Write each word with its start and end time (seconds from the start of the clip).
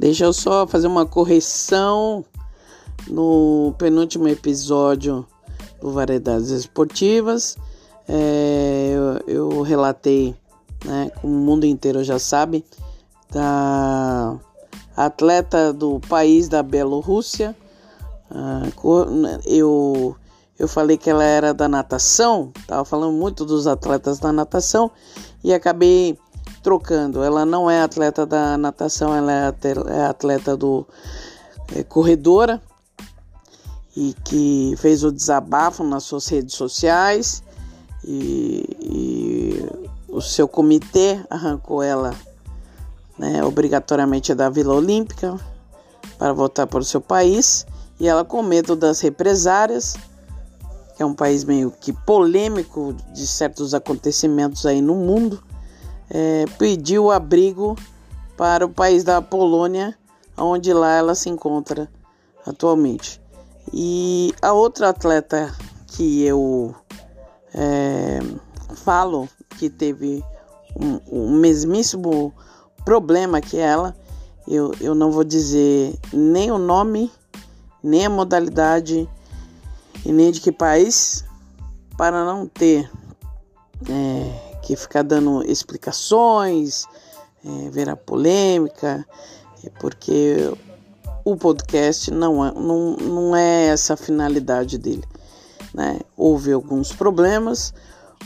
Deixa 0.00 0.24
eu 0.24 0.32
só 0.32 0.66
fazer 0.66 0.86
uma 0.86 1.04
correção 1.04 2.24
no 3.06 3.74
penúltimo 3.76 4.26
episódio 4.28 5.26
do 5.78 5.92
Variedades 5.92 6.48
Esportivas. 6.48 7.58
É, 8.08 8.94
eu, 9.26 9.50
eu, 9.50 9.60
relatei, 9.60 10.34
né, 10.86 11.10
como 11.20 11.34
o 11.34 11.40
mundo 11.40 11.66
inteiro 11.66 12.02
já 12.02 12.18
sabe, 12.18 12.64
da 13.30 14.38
atleta 14.96 15.70
do 15.70 16.00
país 16.08 16.48
da 16.48 16.62
Bielorrússia. 16.62 17.54
Ah, 18.30 18.62
eu, 19.44 20.16
eu 20.58 20.66
falei 20.66 20.96
que 20.96 21.10
ela 21.10 21.24
era 21.24 21.52
da 21.52 21.68
natação, 21.68 22.52
estava 22.58 22.86
falando 22.86 23.12
muito 23.12 23.44
dos 23.44 23.66
atletas 23.66 24.18
da 24.18 24.32
natação 24.32 24.90
e 25.44 25.52
acabei 25.52 26.18
trocando. 26.62 27.22
Ela 27.22 27.44
não 27.44 27.70
é 27.70 27.82
atleta 27.82 28.24
da 28.26 28.56
natação, 28.56 29.14
ela 29.14 29.32
é, 29.32 29.52
é 29.88 30.04
atleta 30.04 30.56
do 30.56 30.86
é, 31.74 31.82
corredora 31.82 32.60
e 33.96 34.14
que 34.24 34.74
fez 34.78 35.02
o 35.02 35.10
desabafo 35.10 35.82
nas 35.82 36.04
suas 36.04 36.26
redes 36.28 36.54
sociais 36.54 37.42
e, 38.04 38.64
e 38.80 39.66
o 40.08 40.20
seu 40.20 40.46
comitê 40.46 41.20
arrancou 41.28 41.82
ela 41.82 42.14
né, 43.18 43.42
obrigatoriamente 43.44 44.34
da 44.34 44.48
Vila 44.48 44.74
Olímpica 44.74 45.36
para 46.16 46.32
voltar 46.32 46.66
para 46.66 46.78
o 46.78 46.84
seu 46.84 47.00
país 47.00 47.66
e 47.98 48.08
ela 48.08 48.24
com 48.24 48.42
medo 48.42 48.76
das 48.76 49.00
represárias 49.00 49.96
que 50.96 51.02
é 51.02 51.06
um 51.06 51.14
país 51.14 51.44
meio 51.44 51.70
que 51.70 51.92
polêmico 51.92 52.94
de 53.12 53.26
certos 53.26 53.74
acontecimentos 53.74 54.66
aí 54.66 54.80
no 54.80 54.94
mundo 54.94 55.42
é, 56.10 56.44
pediu 56.58 57.10
abrigo 57.10 57.76
para 58.36 58.66
o 58.66 58.68
país 58.68 59.04
da 59.04 59.22
Polônia, 59.22 59.96
onde 60.36 60.72
lá 60.72 60.94
ela 60.96 61.14
se 61.14 61.28
encontra 61.28 61.88
atualmente. 62.46 63.20
E 63.72 64.34
a 64.42 64.52
outra 64.52 64.88
atleta 64.88 65.54
que 65.86 66.24
eu 66.24 66.74
é, 67.54 68.18
falo 68.76 69.28
que 69.58 69.70
teve 69.70 70.24
um, 70.76 71.00
um, 71.10 71.36
mesmíssimo 71.38 72.32
problema 72.84 73.40
que 73.40 73.58
ela, 73.58 73.94
eu, 74.48 74.72
eu 74.80 74.94
não 74.94 75.12
vou 75.12 75.22
dizer 75.22 75.96
nem 76.12 76.50
o 76.50 76.58
nome, 76.58 77.12
nem 77.82 78.06
a 78.06 78.10
modalidade 78.10 79.08
e 80.04 80.12
nem 80.12 80.32
de 80.32 80.40
que 80.40 80.50
país, 80.50 81.24
para 81.96 82.24
não 82.24 82.46
ter 82.46 82.90
é, 83.88 84.49
que 84.62 84.76
ficar 84.76 85.02
dando 85.02 85.42
explicações, 85.44 86.86
é, 87.44 87.70
ver 87.70 87.88
a 87.88 87.96
polêmica, 87.96 89.06
é, 89.64 89.70
porque 89.80 90.52
o 91.24 91.36
podcast 91.36 92.10
não 92.10 92.44
é, 92.44 92.52
não, 92.52 92.96
não 92.96 93.36
é 93.36 93.66
essa 93.66 93.94
a 93.94 93.96
finalidade 93.96 94.78
dele. 94.78 95.04
Né? 95.74 96.00
Houve 96.16 96.52
alguns 96.52 96.92
problemas, 96.92 97.72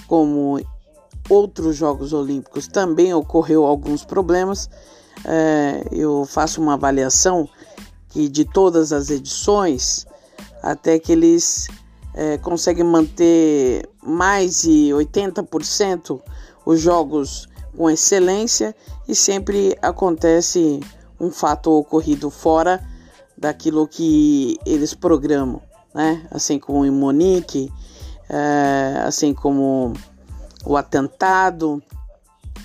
como 0.06 0.60
outros 1.28 1.76
Jogos 1.76 2.12
Olímpicos 2.12 2.68
também 2.68 3.12
ocorreu 3.14 3.64
alguns 3.64 4.04
problemas. 4.04 4.68
É, 5.24 5.84
eu 5.90 6.24
faço 6.26 6.60
uma 6.60 6.74
avaliação 6.74 7.48
que 8.08 8.28
de 8.28 8.44
todas 8.44 8.92
as 8.92 9.10
edições, 9.10 10.06
até 10.62 10.98
que 10.98 11.12
eles 11.12 11.68
é, 12.14 12.38
conseguem 12.38 12.84
manter 12.84 13.88
mais 14.02 14.62
de 14.62 14.90
80% 14.90 16.20
os 16.64 16.80
jogos 16.80 17.48
com 17.76 17.90
excelência 17.90 18.74
e 19.08 19.14
sempre 19.14 19.76
acontece 19.82 20.80
um 21.20 21.30
fato 21.30 21.72
ocorrido 21.72 22.30
fora 22.30 22.82
daquilo 23.36 23.86
que 23.86 24.58
eles 24.64 24.94
programam, 24.94 25.60
né? 25.94 26.26
Assim 26.30 26.58
como 26.58 26.86
em 26.86 26.90
Monique, 26.90 27.70
é, 28.28 29.02
assim 29.04 29.34
como 29.34 29.92
o 30.64 30.76
atentado 30.76 31.82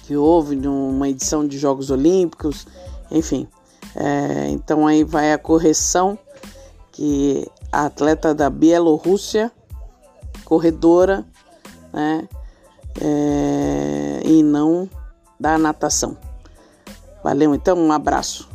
que 0.06 0.16
houve 0.16 0.56
numa 0.56 1.10
edição 1.10 1.48
de 1.48 1.58
Jogos 1.58 1.90
Olímpicos, 1.90 2.68
enfim. 3.12 3.48
É, 3.96 4.50
então 4.50 4.86
aí 4.86 5.04
vai 5.04 5.34
a 5.34 5.38
correção 5.38 6.18
que 6.92 7.48
atleta 7.72 8.34
da 8.34 8.50
Bielorrússia, 8.50 9.52
corredora, 10.46 11.26
né? 11.94 12.28
É, 13.02 14.22
e 14.26 14.44
não 14.44 14.90
da 15.40 15.58
natação. 15.58 16.18
Valeu, 17.24 17.54
então, 17.54 17.78
um 17.78 17.92
abraço. 17.92 18.50